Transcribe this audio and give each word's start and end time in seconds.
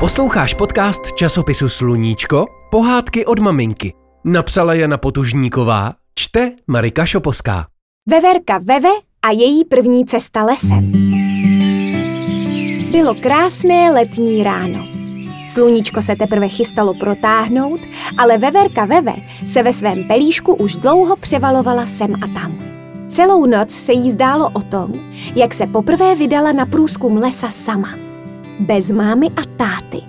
Posloucháš 0.00 0.54
podcast 0.54 1.12
časopisu 1.12 1.68
Sluníčko? 1.68 2.46
Pohádky 2.70 3.26
od 3.26 3.38
maminky. 3.38 3.92
Napsala 4.24 4.74
Jana 4.74 4.98
Potužníková, 4.98 5.94
čte 6.14 6.52
Marika 6.66 7.06
Šoposká. 7.06 7.66
Veverka 8.08 8.58
Veve 8.58 8.88
a 9.22 9.30
její 9.30 9.64
první 9.64 10.06
cesta 10.06 10.42
lesem. 10.42 10.92
Bylo 12.90 13.14
krásné 13.14 13.90
letní 13.92 14.42
ráno. 14.42 14.86
Sluníčko 15.48 16.02
se 16.02 16.16
teprve 16.16 16.48
chystalo 16.48 16.94
protáhnout, 16.94 17.80
ale 18.18 18.38
Veverka 18.38 18.84
Veve 18.84 19.14
se 19.46 19.62
ve 19.62 19.72
svém 19.72 20.04
pelíšku 20.04 20.54
už 20.54 20.74
dlouho 20.74 21.16
převalovala 21.16 21.86
sem 21.86 22.14
a 22.14 22.40
tam. 22.40 22.58
Celou 23.08 23.46
noc 23.46 23.70
se 23.70 23.92
jí 23.92 24.10
zdálo 24.10 24.50
o 24.50 24.60
tom, 24.60 24.92
jak 25.34 25.54
se 25.54 25.66
poprvé 25.66 26.14
vydala 26.14 26.52
na 26.52 26.66
průzkum 26.66 27.16
lesa 27.16 27.48
sama. 27.48 27.99
Bez 28.60 28.90
mámy 28.90 29.26
a 29.36 29.42
táty. 29.56 30.02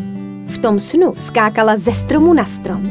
V 0.47 0.57
tom 0.57 0.79
snu 0.79 1.13
skákala 1.17 1.77
ze 1.77 1.91
stromu 1.91 2.33
na 2.33 2.45
strom, 2.45 2.83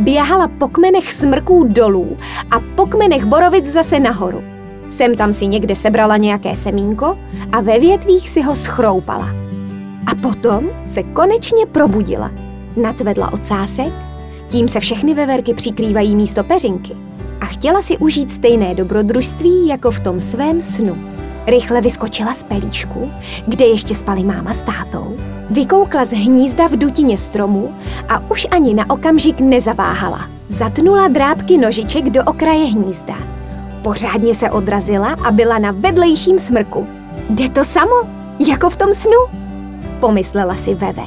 běhala 0.00 0.48
po 0.48 0.68
kmenech 0.68 1.12
smrků 1.12 1.64
dolů 1.64 2.16
a 2.50 2.60
po 2.74 2.86
kmenech 2.86 3.24
borovic 3.24 3.66
zase 3.66 4.00
nahoru. 4.00 4.42
Sem 4.90 5.14
tam 5.14 5.32
si 5.32 5.46
někde 5.46 5.76
sebrala 5.76 6.16
nějaké 6.16 6.56
semínko 6.56 7.18
a 7.52 7.60
ve 7.60 7.78
větvích 7.78 8.30
si 8.30 8.42
ho 8.42 8.56
schroupala. 8.56 9.28
A 10.06 10.14
potom 10.14 10.64
se 10.86 11.02
konečně 11.02 11.66
probudila. 11.66 12.30
Nacvedla 12.76 13.32
ocásek, 13.32 13.92
tím 14.48 14.68
se 14.68 14.80
všechny 14.80 15.14
veverky 15.14 15.54
přikrývají 15.54 16.16
místo 16.16 16.44
peřinky 16.44 16.96
a 17.40 17.46
chtěla 17.46 17.82
si 17.82 17.98
užít 17.98 18.32
stejné 18.32 18.74
dobrodružství 18.74 19.66
jako 19.68 19.90
v 19.90 20.00
tom 20.00 20.20
svém 20.20 20.60
snu. 20.60 21.17
Rychle 21.48 21.80
vyskočila 21.80 22.34
z 22.34 22.44
pelíšku, 22.44 23.12
kde 23.46 23.64
ještě 23.64 23.94
spali 23.94 24.22
máma 24.22 24.52
s 24.52 24.60
tátou, 24.60 25.16
vykoukla 25.50 26.04
z 26.04 26.12
hnízda 26.12 26.66
v 26.66 26.76
dutině 26.76 27.18
stromu 27.18 27.74
a 28.08 28.30
už 28.30 28.46
ani 28.50 28.74
na 28.74 28.90
okamžik 28.90 29.40
nezaváhala. 29.40 30.20
Zatnula 30.48 31.08
drápky 31.08 31.58
nožiček 31.58 32.04
do 32.10 32.24
okraje 32.24 32.64
hnízda. 32.64 33.14
Pořádně 33.82 34.34
se 34.34 34.50
odrazila 34.50 35.16
a 35.24 35.30
byla 35.30 35.58
na 35.58 35.70
vedlejším 35.70 36.38
smrku. 36.38 36.86
Jde 37.30 37.48
to 37.48 37.64
samo, 37.64 37.94
jako 38.48 38.70
v 38.70 38.76
tom 38.76 38.94
snu, 38.94 39.18
pomyslela 40.00 40.56
si 40.56 40.74
Veve. 40.74 41.04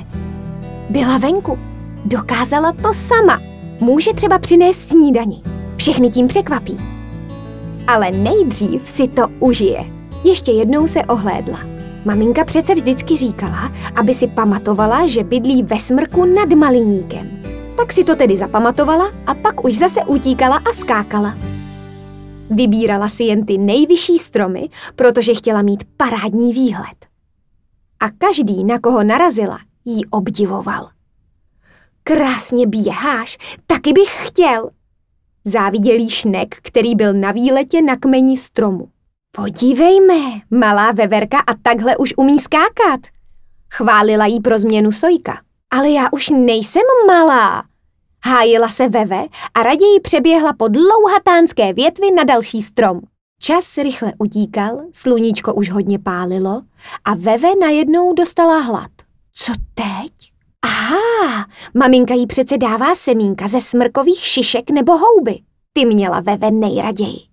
Byla 0.90 1.18
venku, 1.18 1.60
dokázala 2.06 2.72
to 2.72 2.94
sama. 2.94 3.40
Může 3.80 4.14
třeba 4.14 4.40
přinést 4.40 4.88
snídani. 4.90 5.42
Všechny 5.78 6.10
tím 6.10 6.28
překvapí. 6.28 6.78
Ale 7.88 8.12
nejdřív 8.12 8.90
si 8.90 9.08
to 9.08 9.28
užije. 9.40 10.01
Ještě 10.24 10.52
jednou 10.52 10.88
se 10.88 11.02
ohlédla. 11.02 11.60
Maminka 12.06 12.46
přece 12.46 12.76
vždycky 12.76 13.18
říkala, 13.18 13.72
aby 13.96 14.14
si 14.14 14.28
pamatovala, 14.28 15.08
že 15.08 15.24
bydlí 15.24 15.64
ve 15.64 15.80
smrku 15.80 16.26
nad 16.26 16.54
maliníkem. 16.54 17.44
Tak 17.78 17.94
si 17.94 18.04
to 18.04 18.16
tedy 18.16 18.38
zapamatovala 18.38 19.12
a 19.28 19.34
pak 19.34 19.66
už 19.66 19.78
zase 19.78 20.04
utíkala 20.04 20.58
a 20.58 20.74
skákala. 20.74 21.38
Vybírala 22.50 23.10
si 23.10 23.24
jen 23.24 23.46
ty 23.46 23.58
nejvyšší 23.58 24.20
stromy, 24.20 24.70
protože 24.96 25.34
chtěla 25.34 25.62
mít 25.62 25.84
parádní 25.98 26.54
výhled. 26.54 27.06
A 28.00 28.10
každý, 28.10 28.64
na 28.64 28.80
koho 28.80 29.04
narazila, 29.04 29.60
jí 29.86 30.06
obdivoval. 30.06 30.90
Krásně 32.04 32.68
běháš, 32.68 33.38
taky 33.68 33.94
bych 33.94 34.28
chtěl, 34.28 34.70
závidělý 35.46 36.10
šnek, 36.10 36.56
který 36.62 36.96
byl 36.96 37.14
na 37.14 37.32
výletě 37.32 37.82
na 37.82 37.96
kmeni 37.96 38.38
stromu. 38.38 38.88
Podívejme, 39.32 40.42
malá 40.52 40.92
veverka 40.92 41.40
a 41.40 41.54
takhle 41.64 41.98
už 41.98 42.14
umí 42.18 42.40
skákat. 42.40 43.00
Chválila 43.74 44.26
jí 44.26 44.40
pro 44.40 44.58
změnu 44.60 44.92
Sojka. 44.92 45.42
Ale 45.72 45.90
já 45.90 46.08
už 46.12 46.30
nejsem 46.30 46.82
malá. 47.08 47.64
Hájila 48.26 48.70
se 48.70 48.90
Veve 48.90 49.26
a 49.54 49.64
raději 49.64 50.00
přeběhla 50.00 50.54
po 50.54 50.68
dlouhatánské 50.68 51.74
větvi 51.74 52.12
na 52.12 52.24
další 52.24 52.62
strom. 52.62 53.02
Čas 53.40 53.78
rychle 53.78 54.14
utíkal, 54.18 54.82
sluníčko 54.94 55.54
už 55.54 55.70
hodně 55.70 56.00
pálilo 56.00 56.62
a 57.06 57.16
Veve 57.16 57.56
najednou 57.62 58.14
dostala 58.14 58.60
hlad. 58.60 58.92
Co 59.34 59.54
teď? 59.74 60.32
Aha, 60.62 61.46
maminka 61.74 62.14
jí 62.14 62.28
přece 62.28 62.58
dává 62.58 62.96
semínka 62.96 63.48
ze 63.48 63.62
smrkových 63.62 64.20
šišek 64.20 64.70
nebo 64.70 64.98
houby. 64.98 65.40
Ty 65.74 65.86
měla 65.86 66.20
Veve 66.20 66.52
nejraději. 66.52 67.31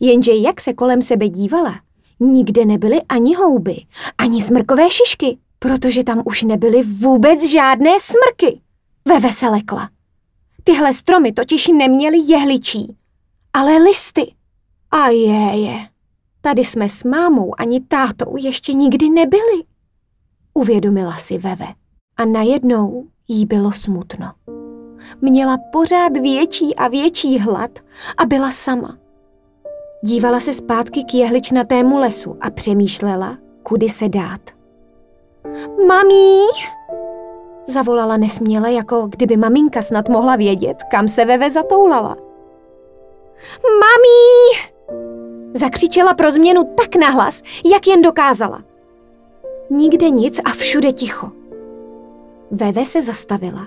Jenže 0.00 0.32
jak 0.32 0.60
se 0.60 0.72
kolem 0.72 1.02
sebe 1.02 1.28
dívala, 1.28 1.80
nikde 2.20 2.64
nebyly 2.64 3.02
ani 3.08 3.34
houby, 3.34 3.76
ani 4.18 4.42
smrkové 4.42 4.90
šišky, 4.90 5.38
protože 5.58 6.04
tam 6.04 6.22
už 6.24 6.42
nebyly 6.42 6.82
vůbec 6.82 7.44
žádné 7.44 7.90
smrky. 8.00 8.60
Veve 9.08 9.32
se 9.32 9.48
lekla. 9.48 9.90
Tyhle 10.64 10.92
stromy 10.92 11.32
totiž 11.32 11.68
neměly 11.68 12.18
jehličí, 12.26 12.96
ale 13.52 13.78
listy. 13.78 14.34
A 14.90 15.08
je, 15.08 15.60
je. 15.60 15.78
Tady 16.40 16.64
jsme 16.64 16.88
s 16.88 17.04
mámou 17.04 17.60
ani 17.60 17.80
tátou 17.80 18.36
ještě 18.36 18.72
nikdy 18.72 19.10
nebyli. 19.10 19.64
Uvědomila 20.54 21.12
si 21.12 21.38
Veve. 21.38 21.66
A 22.16 22.24
najednou 22.24 23.06
jí 23.28 23.46
bylo 23.46 23.72
smutno. 23.72 24.32
Měla 25.20 25.58
pořád 25.72 26.16
větší 26.16 26.76
a 26.76 26.88
větší 26.88 27.38
hlad 27.38 27.70
a 28.16 28.24
byla 28.24 28.52
sama. 28.52 28.98
Dívala 30.06 30.40
se 30.40 30.52
zpátky 30.52 31.04
k 31.04 31.14
jehličnatému 31.14 31.98
lesu 31.98 32.34
a 32.40 32.50
přemýšlela, 32.50 33.38
kudy 33.62 33.88
se 33.88 34.08
dát. 34.08 34.40
Mami! 35.88 36.38
Zavolala 37.66 38.16
nesměle, 38.16 38.72
jako 38.72 39.06
kdyby 39.06 39.36
maminka 39.36 39.82
snad 39.82 40.08
mohla 40.08 40.36
vědět, 40.36 40.76
kam 40.90 41.08
se 41.08 41.24
Veve 41.24 41.50
zatoulala. 41.50 42.16
Mami! 43.62 44.70
Zakřičela 45.54 46.14
pro 46.14 46.30
změnu 46.30 46.64
tak 46.76 46.96
nahlas, 46.96 47.42
jak 47.72 47.86
jen 47.86 48.02
dokázala. 48.02 48.62
Nikde 49.70 50.10
nic 50.10 50.40
a 50.44 50.50
všude 50.50 50.92
ticho. 50.92 51.30
Veve 52.50 52.84
se 52.84 53.02
zastavila 53.02 53.66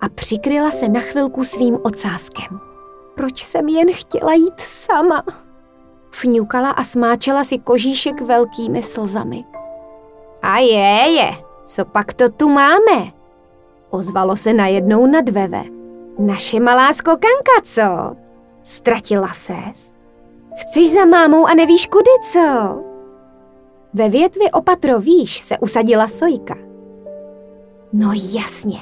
a 0.00 0.08
přikryla 0.08 0.70
se 0.70 0.88
na 0.88 1.00
chvilku 1.00 1.44
svým 1.44 1.78
ocáskem. 1.82 2.60
Proč 3.14 3.42
jsem 3.42 3.68
jen 3.68 3.88
chtěla 3.92 4.32
jít 4.32 4.60
sama? 4.60 5.45
Fňukala 6.16 6.70
a 6.70 6.80
smáčela 6.84 7.44
si 7.44 7.58
kožíšek 7.58 8.20
velkými 8.20 8.82
slzami. 8.82 9.44
A 10.42 10.58
je, 10.58 11.12
je, 11.12 11.30
co 11.64 11.84
pak 11.84 12.14
to 12.14 12.28
tu 12.28 12.48
máme? 12.48 13.12
Ozvalo 13.90 14.36
se 14.36 14.52
najednou 14.52 15.06
nad 15.06 15.28
Veve. 15.28 15.62
Naše 16.18 16.60
malá 16.60 16.92
skokanka, 16.92 17.60
co? 17.64 18.16
Ztratila 18.62 19.28
ses? 19.28 19.92
Chceš 20.56 20.90
za 20.90 21.04
mámou 21.04 21.46
a 21.46 21.54
nevíš 21.54 21.86
kudy, 21.86 22.10
co? 22.32 22.78
Ve 23.94 24.08
větvi 24.08 24.50
opatro 24.50 25.00
výš 25.00 25.38
se 25.38 25.58
usadila 25.58 26.08
Sojka. 26.08 26.54
No 27.92 28.12
jasně, 28.34 28.80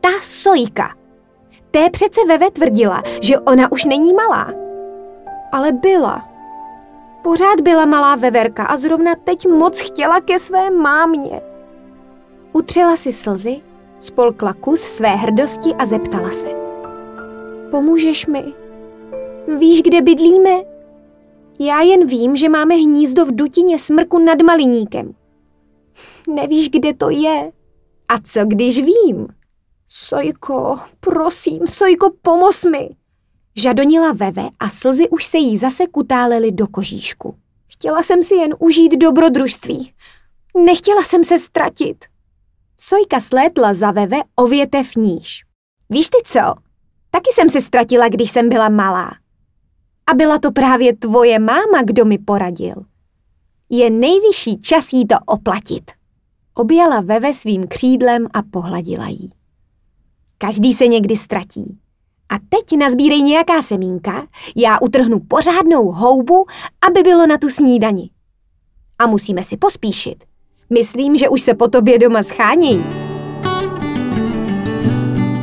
ta 0.00 0.08
Sojka. 0.22 0.94
Té 1.70 1.90
přece 1.90 2.20
Veve 2.28 2.50
tvrdila, 2.50 3.02
že 3.20 3.38
ona 3.38 3.72
už 3.72 3.84
není 3.84 4.12
malá. 4.12 4.52
Ale 5.52 5.72
byla. 5.72 6.35
Pořád 7.26 7.60
byla 7.60 7.84
malá 7.84 8.16
veverka 8.16 8.64
a 8.64 8.76
zrovna 8.76 9.14
teď 9.14 9.46
moc 9.48 9.78
chtěla 9.78 10.20
ke 10.20 10.38
své 10.38 10.70
mámě. 10.70 11.40
Utřela 12.52 12.96
si 12.96 13.12
slzy, 13.12 13.60
spolkla 13.98 14.52
kus 14.52 14.80
své 14.80 15.08
hrdosti 15.08 15.74
a 15.74 15.86
zeptala 15.86 16.30
se. 16.30 16.46
Pomůžeš 17.70 18.26
mi? 18.26 18.44
Víš, 19.58 19.82
kde 19.82 20.02
bydlíme? 20.02 20.50
Já 21.58 21.80
jen 21.80 22.06
vím, 22.06 22.36
že 22.36 22.48
máme 22.48 22.74
hnízdo 22.74 23.24
v 23.24 23.34
dutině 23.34 23.78
smrku 23.78 24.18
nad 24.18 24.42
Maliníkem. 24.42 25.14
Nevíš, 26.28 26.68
kde 26.68 26.94
to 26.94 27.10
je? 27.10 27.52
A 28.08 28.14
co 28.24 28.44
když 28.44 28.82
vím? 28.82 29.26
Sojko, 29.88 30.76
prosím, 31.00 31.66
Sojko, 31.66 32.10
pomoz 32.22 32.64
mi. 32.64 32.90
Žadonila 33.62 34.12
Veve 34.12 34.48
a 34.60 34.70
slzy 34.70 35.08
už 35.08 35.24
se 35.24 35.38
jí 35.38 35.56
zase 35.58 35.86
kutálely 35.86 36.52
do 36.52 36.66
kožíšku. 36.66 37.36
Chtěla 37.68 38.02
jsem 38.02 38.22
si 38.22 38.34
jen 38.34 38.54
užít 38.58 38.92
dobrodružství. 38.92 39.92
Nechtěla 40.64 41.02
jsem 41.02 41.24
se 41.24 41.38
ztratit. 41.38 42.04
Sojka 42.76 43.20
slétla 43.20 43.74
za 43.74 43.90
Veve 43.90 44.16
o 44.36 44.46
větev 44.46 44.96
níž. 44.96 45.44
Víš 45.90 46.08
ty 46.08 46.18
co? 46.24 46.40
Taky 47.10 47.30
jsem 47.32 47.48
se 47.48 47.60
ztratila, 47.60 48.08
když 48.08 48.30
jsem 48.30 48.48
byla 48.48 48.68
malá. 48.68 49.10
A 50.06 50.14
byla 50.14 50.38
to 50.38 50.52
právě 50.52 50.96
tvoje 50.96 51.38
máma, 51.38 51.82
kdo 51.84 52.04
mi 52.04 52.18
poradil. 52.18 52.74
Je 53.70 53.90
nejvyšší 53.90 54.60
čas 54.60 54.92
jí 54.92 55.06
to 55.06 55.16
oplatit. 55.26 55.90
Objala 56.54 57.00
Veve 57.00 57.34
svým 57.34 57.66
křídlem 57.66 58.26
a 58.32 58.42
pohladila 58.42 59.08
jí. 59.08 59.32
Každý 60.38 60.74
se 60.74 60.86
někdy 60.86 61.16
ztratí. 61.16 61.78
A 62.28 62.34
teď 62.48 62.78
nazbírej 62.78 63.22
nějaká 63.22 63.62
semínka, 63.62 64.26
já 64.56 64.80
utrhnu 64.80 65.20
pořádnou 65.28 65.92
houbu, 65.92 66.46
aby 66.86 67.02
bylo 67.02 67.26
na 67.26 67.38
tu 67.38 67.48
snídani. 67.48 68.10
A 68.98 69.06
musíme 69.06 69.44
si 69.44 69.56
pospíšit. 69.56 70.24
Myslím, 70.70 71.16
že 71.16 71.28
už 71.28 71.40
se 71.40 71.54
po 71.54 71.68
tobě 71.68 71.98
doma 71.98 72.22
schánějí. 72.22 72.84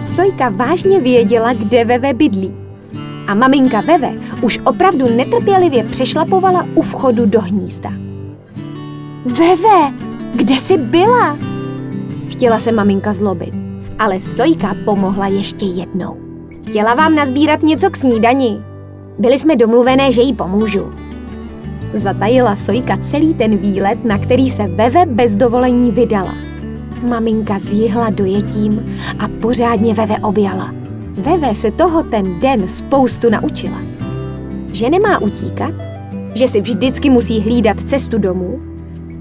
Sojka 0.05 0.49
vážně 0.49 0.99
věděla, 0.99 1.53
kde 1.53 1.85
Veve 1.85 2.13
bydlí. 2.13 2.53
A 3.27 3.33
maminka 3.33 3.81
Veve 3.81 4.13
už 4.41 4.59
opravdu 4.65 5.15
netrpělivě 5.15 5.83
přešlapovala 5.83 6.67
u 6.75 6.81
vchodu 6.81 7.25
do 7.25 7.41
hnízda. 7.41 7.89
Veve, 9.25 9.93
kde 10.35 10.55
jsi 10.55 10.77
byla? 10.77 11.37
Chtěla 12.29 12.59
se 12.59 12.71
maminka 12.71 13.13
zlobit, 13.13 13.53
ale 13.99 14.21
Sojka 14.21 14.75
pomohla 14.85 15.27
ještě 15.27 15.65
jednou. 15.65 16.22
Chtěla 16.69 16.93
vám 16.93 17.15
nazbírat 17.15 17.63
něco 17.63 17.89
k 17.89 17.97
snídani. 17.97 18.61
Byli 19.19 19.39
jsme 19.39 19.55
domluvené, 19.55 20.11
že 20.11 20.21
jí 20.21 20.33
pomůžu. 20.33 20.91
Zatajila 21.93 22.55
Sojka 22.55 22.97
celý 22.97 23.33
ten 23.33 23.57
výlet, 23.57 24.05
na 24.05 24.17
který 24.17 24.49
se 24.49 24.67
Veve 24.67 25.05
bez 25.05 25.35
dovolení 25.35 25.91
vydala. 25.91 26.33
Maminka 27.07 27.59
zjihla 27.59 28.09
dojetím 28.09 28.95
a 29.19 29.27
pořádně 29.27 29.93
Veve 29.93 30.17
objala. 30.17 30.73
Veve 31.09 31.55
se 31.55 31.71
toho 31.71 32.03
ten 32.03 32.39
den 32.39 32.67
spoustu 32.67 33.29
naučila. 33.29 33.81
Že 34.71 34.89
nemá 34.89 35.19
utíkat, 35.19 35.73
že 36.33 36.47
si 36.47 36.61
vždycky 36.61 37.09
musí 37.09 37.39
hlídat 37.39 37.77
cestu 37.89 38.17
domů 38.17 38.59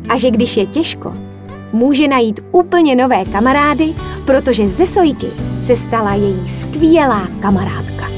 a 0.09 0.19
že 0.19 0.31
když 0.31 0.57
je 0.57 0.67
těžko, 0.67 1.13
může 1.73 2.09
najít 2.09 2.41
úplně 2.53 2.97
nové 2.97 3.25
kamarády, 3.25 3.95
protože 4.25 4.69
ze 4.69 4.87
Sojky 4.87 5.27
se 5.61 5.77
stala 5.77 6.15
její 6.15 6.49
skvělá 6.49 7.29
kamarádka. 7.41 8.12